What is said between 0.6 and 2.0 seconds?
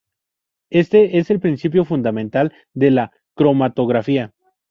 Éste es el principio